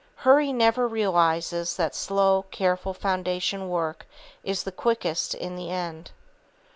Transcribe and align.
Hurry 0.25 0.51
never 0.51 0.87
realizes 0.87 1.75
that 1.75 1.93
slow, 1.93 2.45
careful 2.49 2.91
foundation 2.91 3.69
work 3.69 4.07
is 4.43 4.63
the 4.63 4.71
quickest 4.71 5.35
in 5.35 5.55
the 5.55 5.69
end. 5.69 6.09